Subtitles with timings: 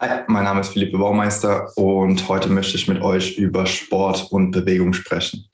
[0.00, 4.52] Hi, mein Name ist Philippe Baumeister und heute möchte ich mit euch über Sport und
[4.52, 5.48] Bewegung sprechen.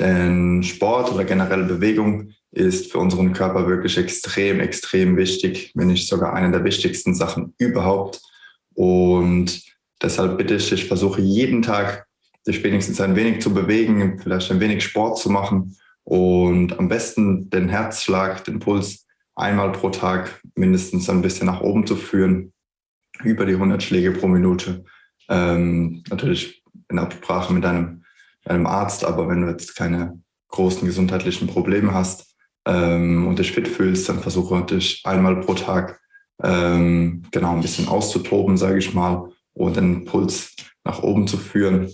[0.00, 6.08] Denn Sport oder generelle Bewegung ist für unseren Körper wirklich extrem, extrem wichtig, wenn nicht
[6.08, 8.20] sogar eine der wichtigsten Sachen überhaupt.
[8.74, 9.62] Und
[10.02, 12.08] deshalb bitte ich dich, versuche jeden Tag
[12.48, 17.48] dich wenigstens ein wenig zu bewegen, vielleicht ein wenig Sport zu machen und am besten
[17.48, 19.06] den Herzschlag, den Puls
[19.36, 22.53] einmal pro Tag mindestens ein bisschen nach oben zu führen
[23.22, 24.84] über die 100 Schläge pro Minute.
[25.28, 28.04] Ähm, natürlich in Absprache mit einem,
[28.44, 33.68] einem Arzt, aber wenn du jetzt keine großen gesundheitlichen Probleme hast ähm, und dich fit
[33.68, 36.00] fühlst, dann versuche dich einmal pro Tag
[36.42, 41.90] ähm, genau ein bisschen auszutoben, sage ich mal, und den Puls nach oben zu führen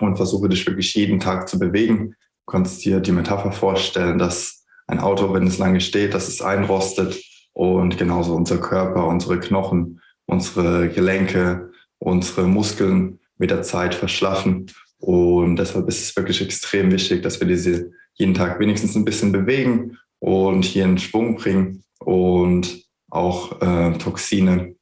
[0.00, 2.14] und versuche dich wirklich jeden Tag zu bewegen.
[2.46, 6.42] Du kannst dir die Metapher vorstellen, dass ein Auto, wenn es lange steht, dass es
[6.42, 7.22] einrostet
[7.52, 10.00] und genauso unser Körper, unsere Knochen
[10.30, 14.70] unsere Gelenke, unsere Muskeln mit der Zeit verschlafen.
[14.98, 19.32] Und deshalb ist es wirklich extrem wichtig, dass wir diese jeden Tag wenigstens ein bisschen
[19.32, 24.76] bewegen und hier in Schwung bringen und auch äh, Toxine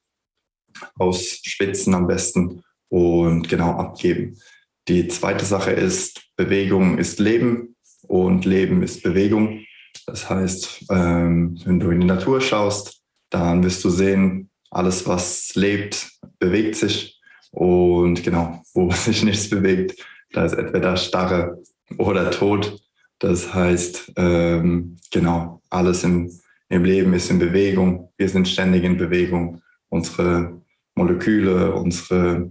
[0.96, 4.38] aus Spitzen am besten und genau abgeben.
[4.86, 9.64] Die zweite Sache ist, Bewegung ist Leben und Leben ist Bewegung.
[10.06, 15.54] Das heißt, ähm, wenn du in die Natur schaust, dann wirst du sehen, alles, was
[15.54, 17.20] lebt, bewegt sich.
[17.50, 21.62] Und genau, wo sich nichts bewegt, da ist entweder Starre
[21.96, 22.80] oder Tod.
[23.18, 26.30] Das heißt, ähm, genau, alles im,
[26.68, 28.12] im Leben ist in Bewegung.
[28.16, 29.62] Wir sind ständig in Bewegung.
[29.88, 30.60] Unsere
[30.94, 32.50] Moleküle, unsere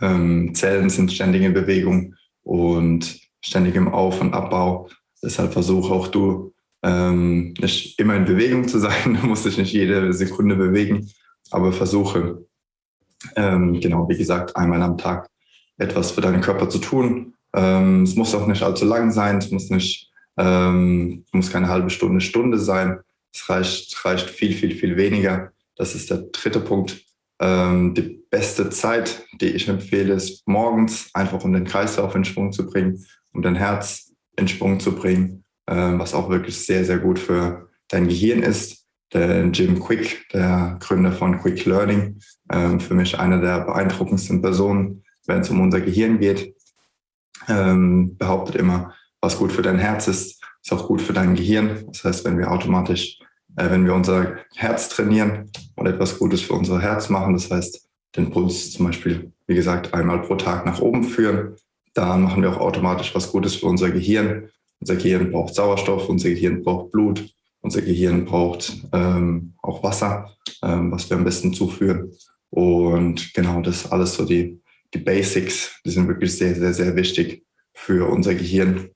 [0.00, 4.88] ähm, Zellen sind ständig in Bewegung und ständig im Auf- und Abbau.
[5.22, 6.54] Deshalb versuche auch du
[6.86, 11.10] ähm, nicht immer in Bewegung zu sein, muss ich nicht jede Sekunde bewegen,
[11.50, 12.46] aber versuche,
[13.34, 15.28] ähm, genau, wie gesagt, einmal am Tag
[15.78, 17.34] etwas für deinen Körper zu tun.
[17.54, 21.90] Ähm, es muss auch nicht allzu lang sein, es muss nicht, ähm, muss keine halbe
[21.90, 23.00] Stunde, Stunde sein.
[23.32, 25.50] Es reicht, reicht viel, viel, viel weniger.
[25.74, 27.02] Das ist der dritte Punkt.
[27.40, 32.52] Ähm, die beste Zeit, die ich empfehle, ist morgens, einfach um den Kreislauf in Schwung
[32.52, 37.18] zu bringen, um dein Herz in Schwung zu bringen was auch wirklich sehr, sehr gut
[37.18, 38.84] für dein Gehirn ist.
[39.12, 42.18] Der Jim Quick, der Gründer von Quick Learning,
[42.52, 46.54] ähm, für mich eine der beeindruckendsten Personen, wenn es um unser Gehirn geht,
[47.48, 51.84] ähm, behauptet immer, was gut für dein Herz ist, ist auch gut für dein Gehirn.
[51.88, 53.20] Das heißt, wenn wir automatisch,
[53.56, 57.88] äh, wenn wir unser Herz trainieren und etwas Gutes für unser Herz machen, das heißt,
[58.16, 61.54] den Puls zum Beispiel, wie gesagt, einmal pro Tag nach oben führen,
[61.94, 64.50] dann machen wir auch automatisch was Gutes für unser Gehirn
[64.80, 67.28] unser Gehirn braucht Sauerstoff, unser Gehirn braucht Blut,
[67.60, 70.30] unser Gehirn braucht ähm, auch Wasser,
[70.62, 72.12] ähm, was wir am besten zuführen.
[72.50, 74.60] Und genau das alles so die,
[74.94, 77.44] die Basics, die sind wirklich sehr, sehr, sehr wichtig
[77.74, 78.90] für unser Gehirn.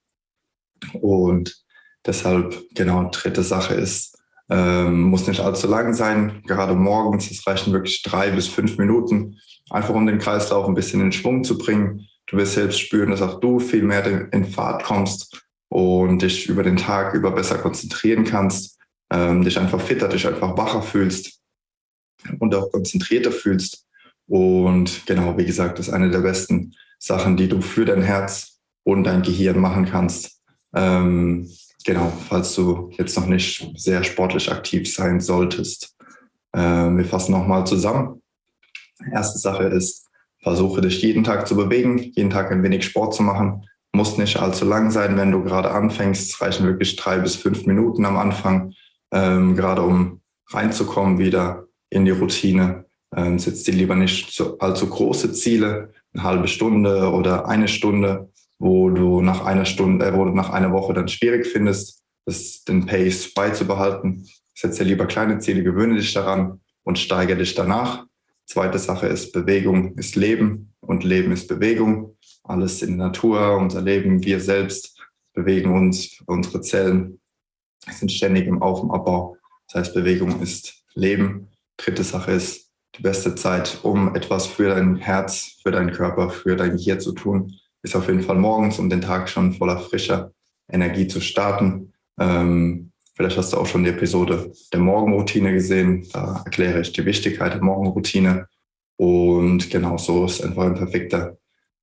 [1.01, 1.65] Und
[2.07, 4.17] deshalb, genau, dritte Sache ist,
[4.49, 7.31] ähm, muss nicht allzu lang sein, gerade morgens.
[7.31, 9.39] Es reichen wirklich drei bis fünf Minuten,
[9.71, 12.07] einfach um den Kreislauf ein bisschen in Schwung zu bringen.
[12.27, 16.65] Du wirst selbst spüren, dass auch du viel mehr in Fahrt kommst und dich über
[16.65, 18.79] den Tag über besser konzentrieren kannst,
[19.11, 21.41] ähm, dich einfach fitter, dich einfach wacher fühlst
[22.41, 23.87] und auch konzentrierter fühlst.
[24.27, 28.59] Und genau, wie gesagt, das ist eine der besten Sachen, die du für dein Herz
[28.83, 30.41] und dein Gehirn machen kannst.
[30.75, 31.49] Ähm,
[31.85, 35.97] genau, falls du jetzt noch nicht sehr sportlich aktiv sein solltest.
[36.53, 38.23] Ähm, wir fassen nochmal zusammen.
[39.13, 40.09] Erste Sache ist,
[40.43, 44.39] versuche dich jeden Tag zu bewegen, jeden Tag ein wenig Sport zu machen, muss nicht
[44.39, 46.31] allzu lang sein, wenn du gerade anfängst.
[46.31, 48.73] Es reichen wirklich drei bis fünf Minuten am Anfang,
[49.13, 52.87] ähm, gerade um reinzukommen wieder in die Routine.
[53.15, 58.31] Ähm, setz dir lieber nicht zu, allzu große Ziele, eine halbe Stunde oder eine Stunde,
[58.59, 62.63] wo du nach einer Stunde, äh, wo du nach einer Woche dann schwierig findest, das,
[62.65, 64.29] den Pace beizubehalten.
[64.55, 68.07] Setz dir lieber kleine Ziele, gewöhne dich daran und steigere dich danach.
[68.51, 73.81] Zweite Sache ist Bewegung ist Leben und Leben ist Bewegung alles in der Natur, unser
[73.81, 74.99] Leben, wir selbst
[75.35, 77.21] bewegen uns, unsere Zellen
[77.89, 79.37] sind ständig im Auf- und Abbau.
[79.69, 81.47] Das heißt, Bewegung ist Leben.
[81.77, 86.57] Dritte Sache ist die beste Zeit, um etwas für dein Herz, für deinen Körper, für
[86.57, 87.55] dein Gehirn zu tun,
[87.85, 90.33] ist auf jeden Fall morgens, um den Tag schon voller frischer
[90.69, 91.93] Energie zu starten.
[92.19, 92.90] Ähm,
[93.21, 96.09] vielleicht hast du auch schon die Episode der Morgenroutine gesehen.
[96.11, 98.49] Da erkläre ich die Wichtigkeit der Morgenroutine.
[98.97, 101.37] Und genau so ist einfach ein perfekter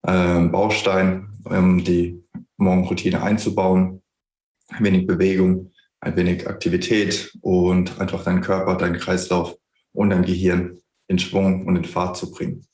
[0.07, 2.23] ähm, Baustein, um die
[2.57, 4.01] Morgenroutine einzubauen.
[4.69, 9.55] Ein wenig Bewegung, ein wenig Aktivität und einfach dein Körper, dein Kreislauf
[9.93, 12.65] und dein Gehirn in Schwung und in Fahrt zu bringen.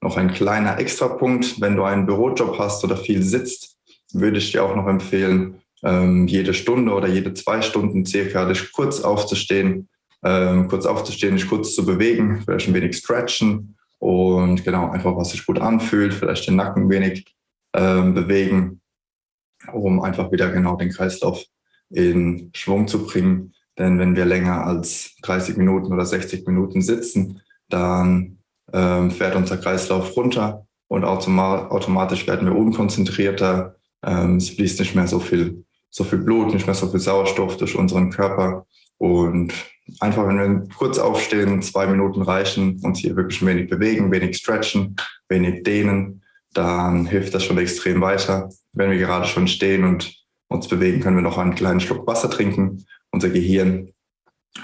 [0.00, 3.78] Noch ein kleiner Extrapunkt, wenn du einen Bürojob hast oder viel sitzt,
[4.12, 8.72] würde ich dir auch noch empfehlen, ähm, jede Stunde oder jede zwei Stunden circa dich
[8.72, 9.88] kurz aufzustehen,
[10.24, 15.30] ähm, kurz aufzustehen, dich kurz zu bewegen, vielleicht ein wenig stretchen und genau einfach, was
[15.30, 17.24] sich gut anfühlt, vielleicht den Nacken ein wenig
[17.74, 18.80] ähm, bewegen,
[19.72, 21.44] um einfach wieder genau den Kreislauf
[21.90, 23.54] in Schwung zu bringen.
[23.78, 28.38] Denn wenn wir länger als 30 Minuten oder 60 Minuten sitzen, dann
[28.72, 33.76] ähm, fährt unser Kreislauf runter und automatisch werden wir unkonzentrierter.
[34.04, 37.58] Ähm, es fließt nicht mehr so viel, so viel Blut, nicht mehr so viel Sauerstoff
[37.58, 38.66] durch unseren Körper.
[38.96, 39.52] Und
[40.00, 44.96] einfach, wenn wir kurz aufstehen, zwei Minuten reichen, uns hier wirklich wenig bewegen, wenig stretchen,
[45.28, 46.22] wenig dehnen,
[46.54, 48.48] dann hilft das schon extrem weiter.
[48.72, 50.14] Wenn wir gerade schon stehen und
[50.48, 52.86] uns bewegen, können wir noch einen kleinen Schluck Wasser trinken.
[53.10, 53.92] Unser Gehirn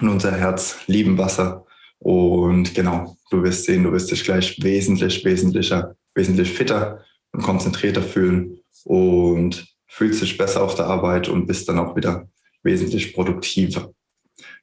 [0.01, 1.67] und unser Herz lieben Wasser.
[1.99, 8.03] Und genau, du wirst sehen, du wirst dich gleich wesentlich, wesentlicher, wesentlich fitter und konzentrierter
[8.03, 12.29] fühlen und fühlst dich besser auf der Arbeit und bist dann auch wieder
[12.63, 13.93] wesentlich produktiver.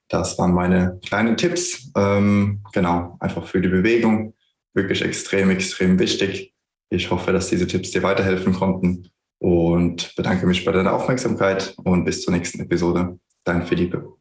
[0.07, 1.91] Das waren meine kleinen Tipps.
[1.97, 4.33] Ähm, genau, einfach für die Bewegung.
[4.73, 6.53] Wirklich extrem, extrem wichtig.
[6.89, 12.05] Ich hoffe, dass diese Tipps dir weiterhelfen konnten und bedanke mich bei deiner Aufmerksamkeit und
[12.05, 13.19] bis zur nächsten Episode.
[13.43, 14.15] Dein Philippe.